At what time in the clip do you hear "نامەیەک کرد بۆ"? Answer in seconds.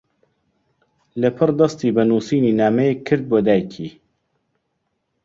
2.59-3.37